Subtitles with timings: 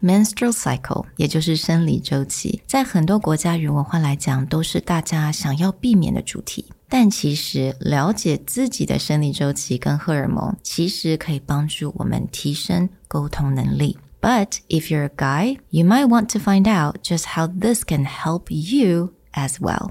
[0.00, 6.66] Menstrual cycle，也就是生理周期，在很多国家与文化来讲，都是大家想要避免的主题。
[6.88, 13.98] 但其实了解自己的生理周期跟荷尔蒙，其实可以帮助我们提升沟通能力。
[14.20, 18.44] But if you're a guy, you might want to find out just how this can help
[18.50, 19.90] you as well.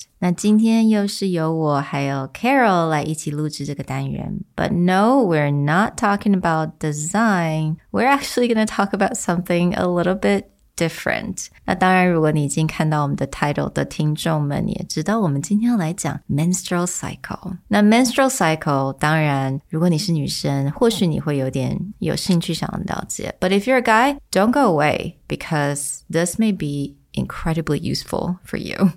[0.20, 4.40] 那今天又是由我还有 Carol 来一起录制这个单元。
[4.56, 7.76] But no, we're not talking about design.
[7.90, 11.46] We're actually going to talk about something a little bit different.
[11.66, 17.58] 那当然，如果你已经看到我们的 title 的听众们，你也知道我们今天要来讲 menstrual cycle。
[17.68, 23.34] 那 menstrual cycle，当然，如果你是女生，或许你会有点有兴趣想了解。
[23.38, 28.92] But if you're a guy, don't go away because this may be incredibly useful for you.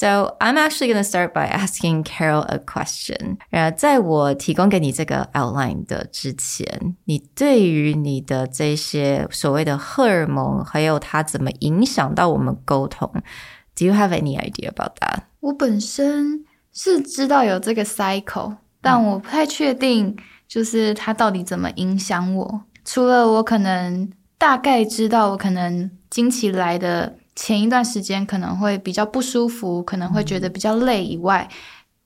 [0.00, 3.38] So I'm actually going to start by asking Carol a question.
[3.48, 13.10] 然后在我提供给你这个 outline 的之前，你对于你的这些所谓的荷尔蒙，还有它怎么影响到我们沟通，
[13.74, 15.20] Do you have any idea about that？
[15.40, 20.14] 我本身是知道有这个 cycle，但我不太确定，
[20.46, 22.60] 就是它到底怎么影响我。
[22.84, 27.16] 除了我可能大概知道，我可能经期来的。
[27.35, 31.55] 前一段时间可能会比较不舒服，可能会觉得比较累以外，嗯、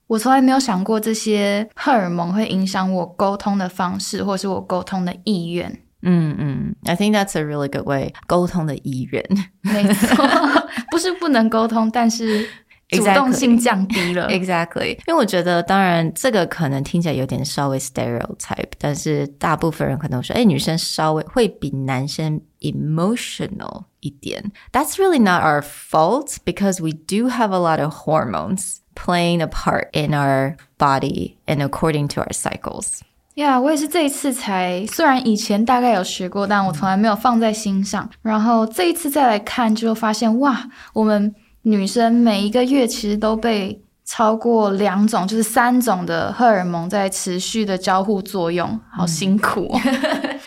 [0.06, 5.70] 我从来没有想过这些荷尔蒙会影响我沟通的方式，或是我沟通的意愿。
[6.02, 8.12] 嗯嗯，I think that's a really good way。
[8.26, 9.24] 沟通的意愿，
[9.62, 10.24] 没错，
[10.90, 12.48] 不是不能沟通，但是。
[12.89, 14.89] 主动性降低了，exactly。
[14.89, 24.51] 因为我觉得，当然这个可能听起来有点稍微 stereotype，但是大部分人可能说，哎，女生稍微会比男生 emotional 一点。
[24.73, 29.87] That's really not our fault because we do have a lot of hormones playing a part
[29.93, 32.99] in our body and according to our cycles.
[33.35, 38.09] Yeah，我也是这一次才，虽然以前大概有学过，但我从来没有放在心上。
[38.21, 41.33] 然后这一次再来看，就发现哇，我们。
[41.68, 49.68] 女生每一个月其实都被超过两种，就是三种的荷尔蒙在持续的交互作用，好辛苦。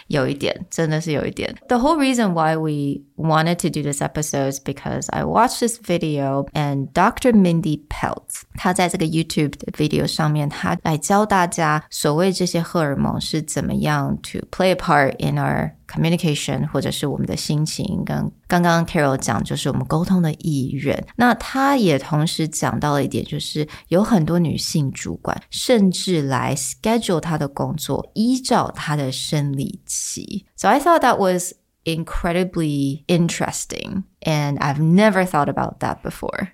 [0.07, 1.53] 有一点，真的是有一点。
[1.67, 6.47] The whole reason why we wanted to do this episode is because I watched this video
[6.53, 7.33] and Dr.
[7.33, 21.06] Mindy Peltz，她在这个 YouTube 的 video 上面，她来教大家所谓这些荷尔蒙是怎么样 to play a part in our communication，或者是我们的心情，跟刚刚 Carol 讲就是我们沟通的意愿。
[21.16, 30.46] 那她也同时讲到了一点，就是有很多女性主管甚至来 schedule 她的工作，依照她的生理期。
[30.56, 31.52] So I thought that was
[31.84, 36.48] incredibly interesting, and I've never thought about that before.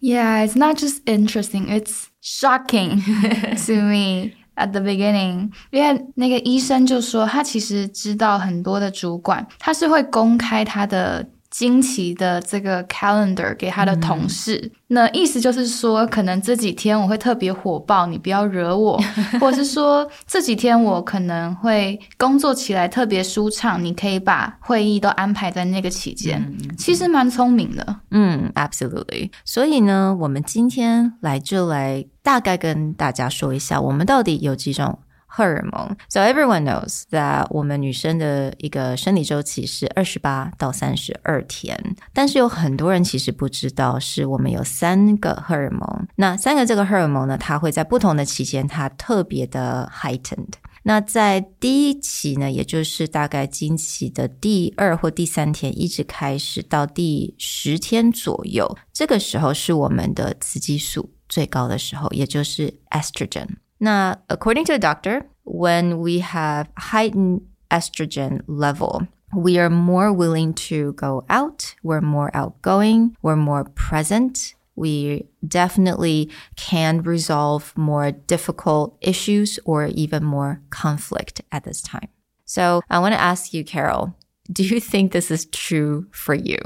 [0.00, 3.00] Yeah, it's not just interesting, it's shocking
[3.66, 5.49] to me At the beginning.
[5.71, 11.25] 因为那个医生就说，他其实知道很多的主管，他是会公开他的。
[11.49, 19.01] 惊奇的这个 calendar 给他的同事，嗯、那意思就是说，可能这几天我会特别火爆，你不要惹我，
[19.41, 26.39] 或者是说这几天我可能会工作起来特别舒畅，你可以把会议都安排在那个期间。
[26.39, 29.31] 嗯、其实蛮聪明的，嗯，absolutely。
[29.43, 34.99] 所以呢，我们今天来就来大概跟大家说一下，我们到底有几种。
[35.31, 46.07] 荷尔蒙，so everyone knows that 我们女生的一个生理周期是二十八到三十二天，但是有很多人其实不知道，是我们有三个荷尔蒙。
[46.15, 50.53] 那三个这个荷尔蒙呢，它会在不同的期间，它特别的 heightened。
[50.83, 63.47] 那在第一期呢，也就是大概经期的第二或第三天，一直开始到第十天左右，这个时候是我们的雌激素最高的时候，也就是 estrogen。
[63.78, 70.92] 那 according to the doctor, when we have heightened estrogen level, we are more willing to
[70.94, 74.54] go out, we're more outgoing, we're more present.
[74.76, 82.08] We definitely can resolve more difficult issues or even more conflict at this time.
[82.44, 84.16] So I want to ask you, Carol,
[84.52, 86.58] do you think this is true for you?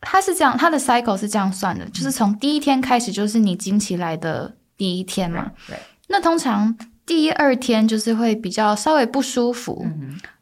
[0.00, 5.52] 它是这样，它的 cycle 是这样算的，就是从第一天开始就是你经期来的第一天嘛。
[5.68, 5.78] 对。
[6.13, 6.77] 那通常
[7.07, 9.83] 第二天就是会比较稍微不舒服，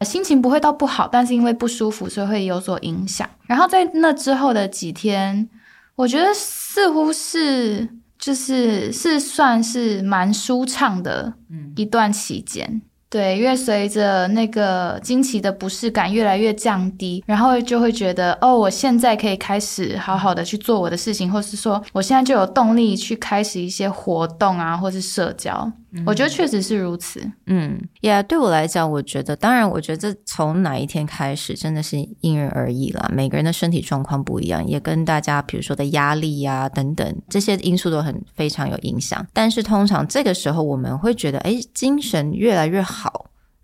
[0.01, 3.27] 心情不会到不好，但是因为不舒服，所以会有所影响。
[3.47, 5.49] 然后在那之后的几天，
[5.95, 7.87] 我觉得似乎是
[8.19, 11.33] 就是是算是蛮舒畅的
[11.77, 12.81] 一段期间。
[13.11, 25.69] 对，因为随着那个惊奇的不适感越来越降低，然后就会觉得哦，我现在可以开始好好的去做我的事情，或是说我现在就有动力去开始一些活动啊，或是社交。
[25.93, 27.19] 嗯、我觉得确实是如此。
[27.47, 33.11] 嗯，呀、yeah，对我来讲，我觉得，当然，我觉得这从哪一天开始，真的是因人而异了。
[33.13, 39.27] 每个人的身体状况不一样，也跟大家，比如说的压力呀、啊、等等这些因素都很非常有影响。
[39.33, 43.00] 但是通常这个时候，我们会觉得，哎，精神越来越好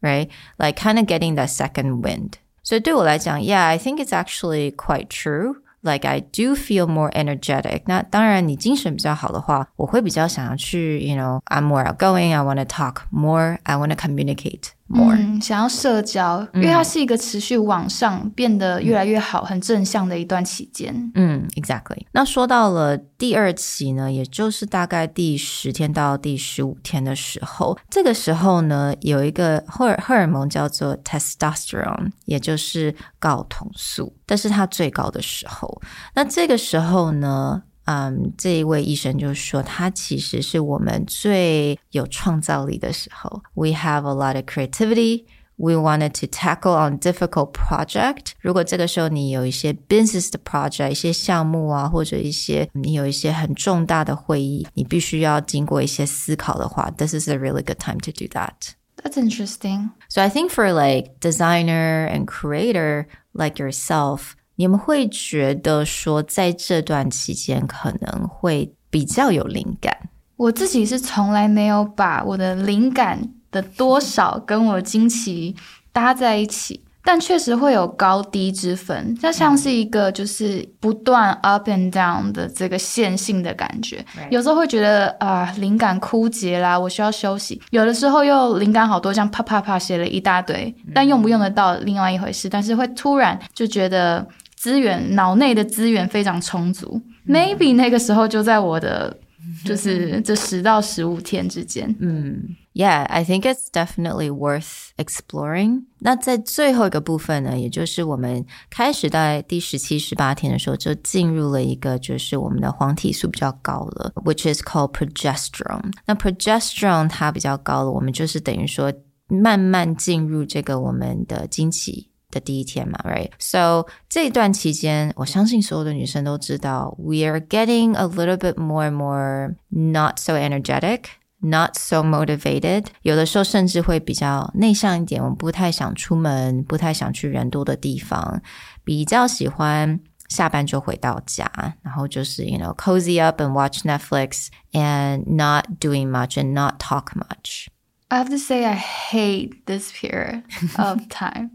[0.06, 2.32] ，right？Like kind of getting that second wind。
[2.62, 7.82] 所以对我来讲，Yeah，I think it's actually quite true。Like I do feel more energetic。
[7.87, 12.32] 那当然，你精神比较好的话，我会比较想要去，you know, I'm more outgoing.
[12.32, 13.59] I want to talk more.
[13.64, 14.69] I want to communicate.
[14.88, 21.12] more，嗯，想要社交，因为它是一个持续往上变得越来越好、嗯、很正向的一段期间。
[21.16, 22.06] 嗯，exactly。
[22.12, 35.81] 那说到了第二期呢，也就是大概第十天到第十五天的时候，这个时候呢，有一个荷尔荷尔蒙叫做 testosterone，也就是睾酮素，但是它最高的时候。
[36.16, 43.43] 那这个时候呢，嗯，um, 这一位医生就说，他其实是我们最有创造力的时候。
[43.55, 45.25] We have a lot of creativity.
[45.56, 48.32] We wanted to tackle on difficult project.
[48.41, 58.75] 如果这个时候你有一些 business 的 project，一些项目啊，或者一些你有一些很重大的会议，你必须要经过一些思考的话，this is a really good time to do that.
[58.97, 59.91] That's interesting.
[60.09, 64.32] So I think for like designer and creator like yourself.
[64.57, 69.95] 你们会觉得说，在这段期间可能会比较有灵感。
[70.36, 73.19] 我自己是从来没有把我的灵感
[73.51, 75.56] 的多少跟我惊奇
[75.92, 79.15] 搭在一起，但确实会有高低之分。
[79.21, 84.03] 它像是一个就是不断 up and down 的这个线性的感觉。
[84.31, 87.62] 有时候会觉得啊，灵感枯竭啦，我需要休息。
[87.69, 92.50] 有的时候又灵感好多，像啪啪啪写了一大堆，但用不用得到另外一回事。
[92.50, 94.27] 但是会突然就觉得。
[94.57, 99.15] 资源脑内的资源非常充足，maybe 那个时候就在我的
[99.63, 101.95] 就是 这十到十五天之间。
[102.00, 105.83] 嗯，Yeah，I think it's definitely worth exploring。
[106.00, 115.92] 那在最后一个部分呢，也就是我们开始在第十七、十八天的时候，就进入了一个就是我们的黄体素比较高了，which is called progesterone。
[116.07, 118.92] 那 progesterone 它比较高了，我们就是等于说
[119.27, 122.10] 慢慢进入这个我们的经期。
[122.37, 123.31] 的第一天嘛，right?
[123.38, 131.05] So 这段期间，我相信所有的女生都知道，we are getting a little bit more and more not so energetic,
[131.41, 132.87] not so motivated。
[133.03, 138.41] 有的时候甚至会比较内向一点，我们不太想出门，不太想去人多的地方，
[138.82, 141.44] 比较喜欢下班就回到家，
[141.82, 147.66] 然后就是 you know cozy up and watch Netflix and not doing much and not talk much.
[148.09, 150.45] I have to say I hate this period
[150.78, 151.50] of time.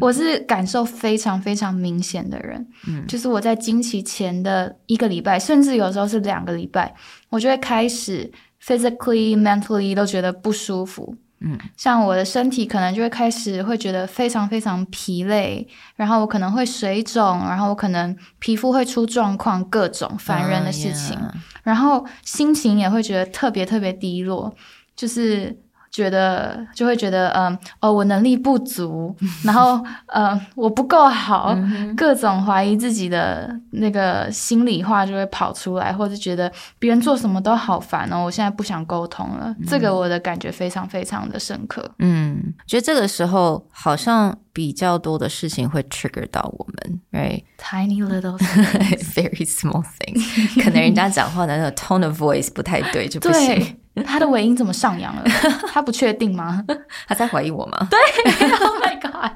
[0.00, 6.94] 我是感受非常非常明显的人，嗯，就是我在经期前的一个礼拜，甚至有时候是两个礼拜，
[7.30, 8.30] 我就会开始
[8.62, 21.30] physically、mentally 都觉得不舒服，嗯，像我的身体可能就会开始会觉得非常非常疲累，然后我可能会水肿，然后我可能皮肤会出状况，各种烦人的事情，uh.
[21.62, 24.54] 然后心情也会觉得特别特别低落，
[24.96, 25.58] 就是。
[25.94, 31.56] 觉得就会觉得，嗯，哦，我能力不足， 然后，嗯，我不够好，
[31.96, 39.54] 各种怀疑自己的那个心里话就会跑出来，或者觉得别人做什么都好烦哦，我现在不想沟通了。
[39.68, 41.88] 这个我的感觉非常非常的深刻。
[42.00, 48.36] 嗯，觉得这个时候好像比较多的事情会 trigger 到我们，right？Tiny little
[49.14, 53.76] very small things，可能人家讲话的那个 tone of voice 不太对，就不行。
[54.02, 55.22] 他的尾音怎么上扬了？
[55.72, 56.64] 他不确定吗？
[57.06, 57.88] 他在怀疑我吗？
[57.90, 57.98] 对
[58.58, 59.30] ，Oh my God！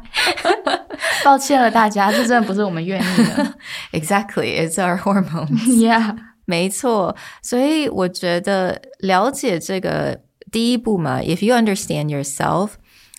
[1.24, 3.54] 抱歉了，大家，这真的不是我们愿意的。
[3.92, 5.64] Exactly, it's our hormones.
[5.66, 7.14] Yeah，没错。
[7.42, 12.70] 所以我觉得了解这个第一步嘛，If you understand yourself。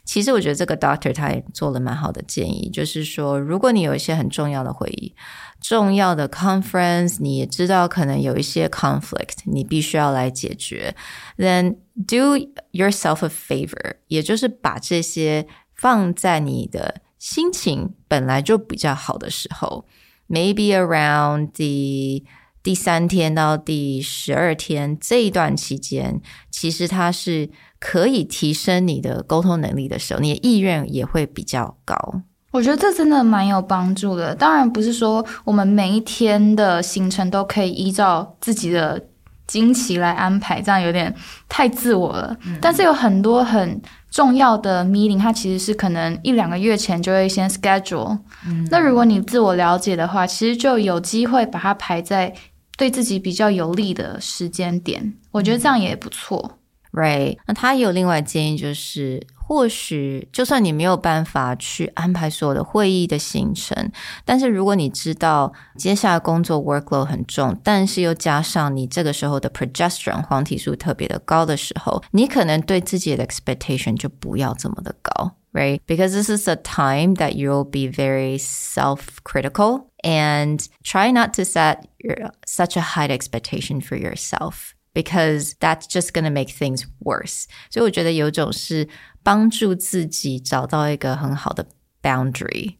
[0.09, 5.13] 其实我觉得这个 doctor 他也做了蛮好的建议，就是说，如果你有一些很重要的会议、
[5.61, 10.95] 重要的 conference，你也知道可能有一些 conflict，你必须要来解决
[11.37, 11.75] ，then
[12.07, 12.39] do
[12.71, 19.85] yourself a favor，也就是把这些放在你的心情本来就比较好的时候
[20.27, 22.25] ，maybe around the
[22.69, 26.21] 第三天到第十二天这一段期间，
[26.51, 27.49] 其实它是
[27.79, 32.21] 可以提升你的沟通能力的时候，你的意愿也会比较高。
[32.51, 34.35] 我觉得这真的蛮有帮助的。
[34.35, 39.03] 当然不是说我们每一天的行程都可以依照自己的
[39.47, 41.11] 惊奇来安排，这样有点
[41.47, 42.37] 太自我了。
[42.45, 42.55] 嗯。
[42.61, 48.19] 但是有很多很重要的 meeting，它其实是可能一两个月前就会先 schedule。
[48.45, 48.67] 嗯。
[48.69, 52.31] 那如果你自我了解的话，其实就有机会把它排在。
[52.79, 56.59] 对自己比较有利的时间点，我觉得这样也不错
[56.93, 57.37] ，right？
[57.45, 63.91] 那他也有另外建议，就是或许就算你没有办法去安排所有的会议的行程，
[64.23, 75.35] 但是如果你知道接下来工作 workload 很重，但是又加上你这个时候的 progesterone 黄体素特别的高的时候，你可能对自己的 expectation 就不要这么的高。
[75.52, 75.80] right?
[75.86, 81.86] Because this is a time that you'll be very self-critical and try not to set
[81.98, 87.46] your, such a high expectation for yourself because that's just going to make things worse.
[87.70, 88.88] 所以我觉得有种是
[89.22, 91.66] 帮助自己找到一个很好的
[92.02, 92.76] boundary。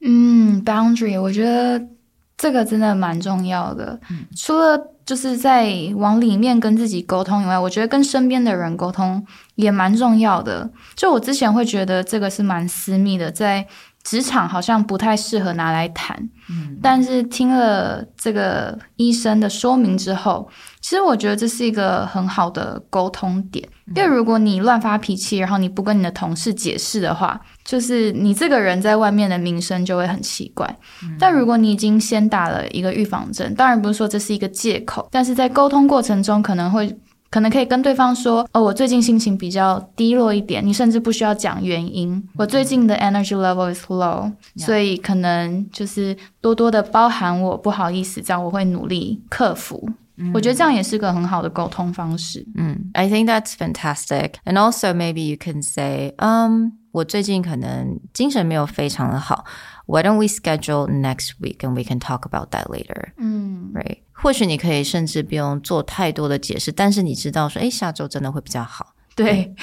[0.00, 1.88] 嗯，boundary，我觉得
[2.36, 4.00] 这个真的蛮重要的。
[4.10, 10.69] 嗯，除了就是在往里面跟自己沟通以外，我觉得跟身边的人沟通 也蛮重要的。
[10.95, 13.65] 就我之前会觉得这个是蛮私密的，在
[14.03, 16.15] 职场好像不太适合拿来谈。
[16.47, 20.47] 嗯，但是听了这个医生的说明之后，
[20.79, 23.67] 其实我觉得这是一个很好的沟通点。
[23.95, 30.77] 因为如果你乱发脾气，然后你不跟你的同事解释的话，就是你这个人在外面的名声就会很奇怪。
[31.17, 36.95] 但如果你已经先打了一个预防针，当然不是说这是一个借口，但是在沟通过程中可能会。
[37.35, 42.25] 可能可以跟对方说：“哦，我最近心情比较低落一点。”你甚至不需要讲原因。
[42.37, 44.31] 我最近的 energy level is low.
[44.55, 49.89] 所以可能就是多多的包含我，不好意思，这样我会努力克服。
[50.17, 50.31] Mm.
[50.33, 52.45] 我觉得这样也是个很好的沟通方式。
[52.55, 54.33] 嗯、mm.，I think that's fantastic.
[54.45, 59.45] And also maybe you can say, um, 我最近可能精神没有非常的好。
[59.85, 63.11] Why don't we schedule next week and we can talk about that later?
[63.17, 63.97] 嗯，right.
[64.13, 68.93] 或许你可以甚至不用做太多的解释，但是你知道说，诶，下周真的会比较好。
[69.15, 69.53] 对，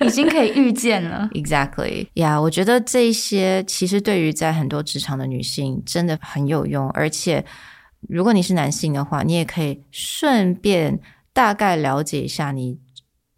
[0.00, 1.28] 已经可以预见了。
[1.32, 2.06] Exactly.
[2.14, 7.44] Yeah，我觉得这些其实对于在很多职场的女性真的很有用，而且
[8.08, 11.00] 如果你是男性的话，你也可以顺便
[11.32, 12.78] 大概了解一下你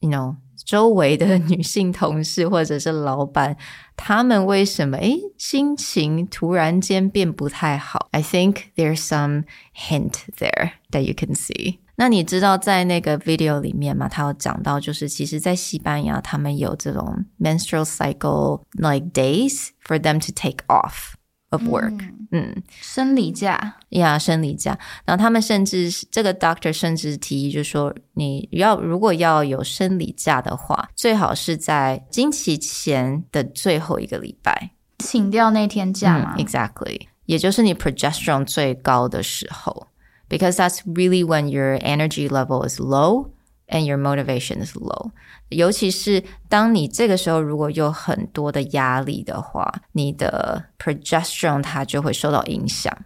[0.01, 0.37] ，you know。
[0.65, 3.57] 周围的女性同事或者是老板，
[3.95, 9.45] 他们为什么诶心情突然间变不太好？I think there's some
[9.77, 11.79] hint there that you can see。
[11.95, 21.13] 那你知道在那个 video 里面嘛，他有讲到，就是其实，在西班牙他们有这种 menstrual cycle like days for them to take off。
[21.51, 21.99] Of work，
[22.31, 24.79] 嗯，嗯，生理假呀，yeah, 生理假。
[25.05, 36.35] 然后他们甚至这个 doctor 甚至提议，就是说你要如果要有生理假的话，最好是在经期前的最后一个礼拜请掉那天假嘛。
[36.37, 39.89] 嗯，exactly，也就是你 progesterone 最高的时候
[40.29, 43.31] ，because that's really when your energy level is low
[43.69, 45.11] and your motivation is low。
[45.49, 52.97] 尤其是当你这个时候如果有很多的压力的话，你的 progesterone 它就会受到影响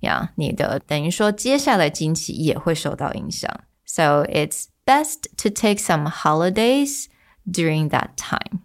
[0.00, 0.30] 呀。
[0.34, 3.50] 你的等于说接下来经期也会受到影响。
[3.86, 7.06] So it's best to take some holidays
[7.46, 8.60] during that time。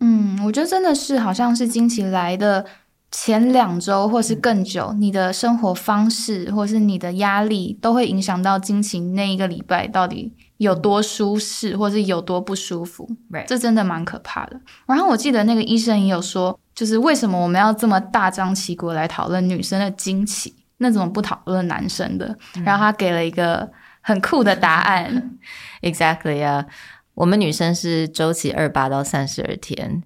[0.00, 2.64] 嗯，我觉得真的是好像是经期来的
[3.10, 10.32] 前两周或是更久，你的生活方式或是你的压力都会影响到经期那一个礼拜到底。
[10.60, 13.46] 有多舒适，或是有多不舒服，Right.
[13.46, 14.60] 这真的蛮可怕的。
[14.84, 22.36] 然后我记得那个医生也有说，就是为什么我们要这么大张旗鼓来讨论女生的经期，那怎么不讨论男生的？
[22.56, 22.62] 嗯。
[22.62, 23.70] 然后他给了一个
[24.02, 25.38] 很酷的答案，
[25.80, 26.66] Exactly 啊，
[27.14, 30.02] 我们女生是周期二八到三十二天，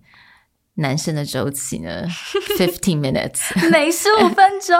[0.74, 2.06] 男生的周期呢，
[2.56, 3.40] fifteen minutes，
[3.72, 4.76] 每十五分钟，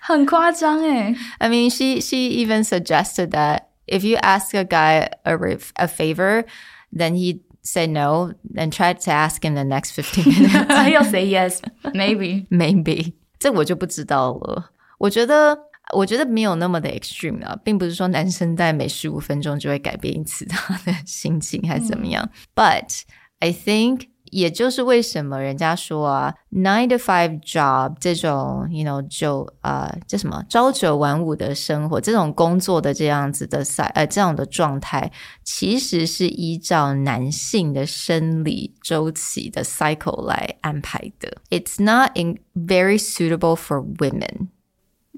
[0.00, 1.14] 很夸张诶。
[1.36, 3.64] I mean, she she even suggested that.
[3.89, 5.37] If you ask a guy a,
[5.75, 6.45] a favor,
[6.91, 10.87] then he say no, and try to ask him the next 15 minutes.
[10.87, 11.61] He'll say yes,
[11.93, 12.47] maybe.
[12.49, 13.13] Maybe.
[13.39, 14.71] 这我就不知道了。
[14.97, 15.57] 我觉得，
[15.93, 22.27] 我觉得没有那么的 extreme 啊，并不是说男生在每十五分钟就会改变一次他的心情还是怎么样。
[22.31, 22.31] 嗯。
[22.55, 23.01] But
[23.39, 35.10] I think 也就是为什么人家说啊，nine to five job 这种，you know，就呃，这什么朝九晚五的生活，这种工作的这样子的赛，呃，这样的状态，
[35.42, 41.36] 其实是依照男性的生理周期的 cycle 来安排的。
[41.50, 44.48] It's not in very suitable for women。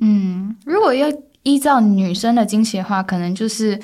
[0.00, 1.08] 嗯，如果要
[1.42, 3.80] 依照女生的经期的话，可能就是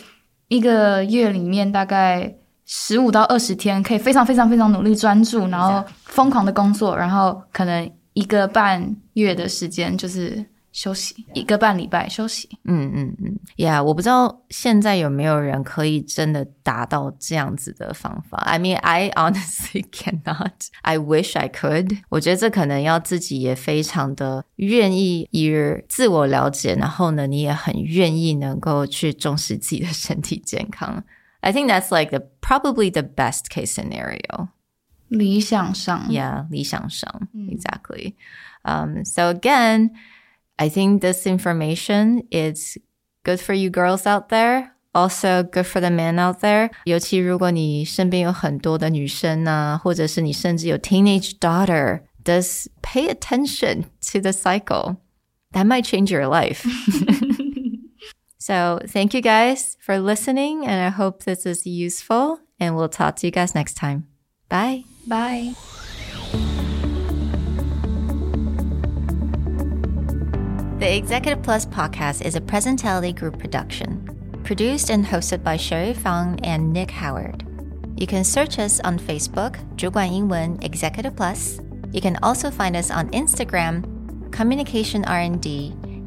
[0.48, 2.34] 一个月里面大概。
[2.70, 12.46] 十五到二十天，可以非常非常非常努力专注，然后疯狂的工作，然后可能一个半月的时间就是休息.一个半礼拜休息。
[12.64, 18.36] 嗯嗯嗯，Yeah，我不知道现在有没有人可以真的达到这样子的方法。
[18.38, 20.52] I mean, I honestly cannot.
[20.82, 21.96] I wish I could.
[22.10, 25.50] 我觉得这可能要自己也非常的愿意，以
[25.88, 31.02] 自我了解，然后呢，你也很愿意能够去重视自己的身体健康。
[31.41, 34.49] I think that's like the probably the best case scenario.
[35.09, 38.15] 理想上 Yeah, 理想上 exactly.
[38.63, 39.91] Um, so again,
[40.57, 42.77] I think this information is
[43.23, 44.71] good for you girls out there.
[44.93, 46.71] Also good for the men out there.
[46.85, 54.97] 尤其如果你身边有很多的女生啊，或者是你甚至有 teenage daughter, just pay attention to the cycle.
[55.51, 56.63] That might change your life.
[58.47, 62.39] So thank you guys for listening, and I hope this is useful.
[62.59, 64.07] And we'll talk to you guys next time.
[64.49, 64.83] Bye.
[65.07, 65.53] Bye.
[70.79, 74.05] The Executive Plus podcast is a Presentality Group production,
[74.43, 77.45] produced and hosted by Sherry Fang and Nick Howard.
[77.95, 81.59] You can search us on Facebook, 主管英文 Executive Plus.
[81.93, 83.83] You can also find us on Instagram,
[84.31, 85.73] Communication R&D